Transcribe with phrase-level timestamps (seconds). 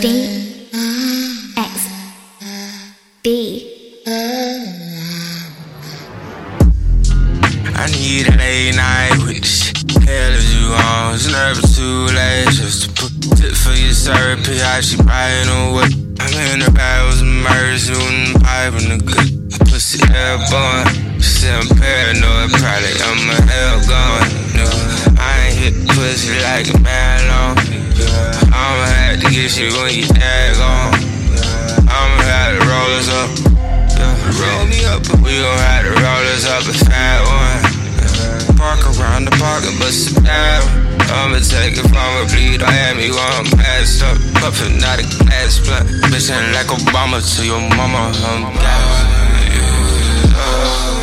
[0.00, 0.70] V
[1.56, 1.90] X
[3.20, 4.06] B.
[7.74, 9.74] I need a late night with the.
[10.06, 14.58] Hell if you on, it's never too late just to put tip for your therapy.
[14.58, 15.90] How she buying away?
[16.20, 16.70] I'm in the
[17.06, 17.92] with some mercy,
[18.34, 20.86] the pipe and the good pussy airborne.
[21.20, 24.07] She I'm paranoid, probably I'm a hell going.
[29.42, 30.90] Get you when you tag on.
[31.86, 33.30] I'ma have to roll us up.
[33.94, 38.58] Yeah, roll me up, we gon' have to roll us up a fat one.
[38.58, 40.62] Park around the park and bust it down.
[41.14, 42.62] I'ma take it from a bleed.
[42.62, 44.18] I am you, I'm passed up.
[44.42, 45.86] Puffin' out a glass blunt.
[45.86, 48.10] Ain't like Obama to your mama.
[48.26, 49.18] I'm gas.
[50.48, 50.97] Stood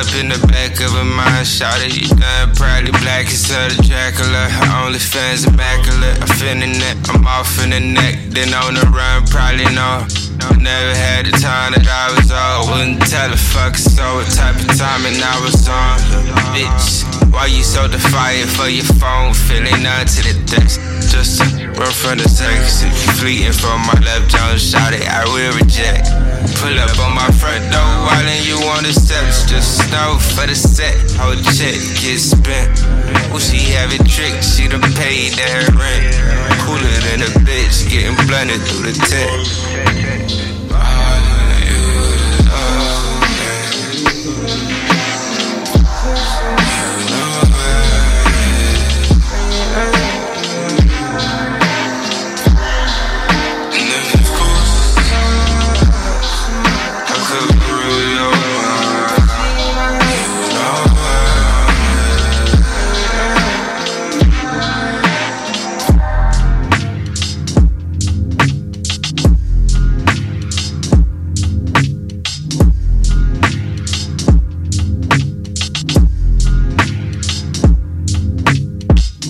[0.00, 4.48] up in the back of a mine, shouted, you done proudly black instead of Dracula.
[4.48, 6.16] Her only fans immaculate.
[6.24, 6.32] I'm
[6.64, 10.08] it, I'm off in the neck, then on the run, probably know.
[10.56, 12.72] Never had the time that I was on.
[12.72, 16.00] Wouldn't tell a fuck, so what type of timing I was on.
[16.56, 19.34] Bitch, why you so defiant for your phone?
[19.36, 20.80] Feeling none to the text.
[21.12, 21.44] Just
[21.76, 22.84] run from the text.
[22.88, 26.08] If you fleeting from my left, don't shout it, I will reject.
[28.80, 29.44] You the steps?
[29.50, 32.80] Just snow for the set, whole check get spent.
[33.30, 36.14] Well, she have it tricked, she done paid that rent.
[36.62, 40.59] Cooler than a bitch, getting blunted through the tent.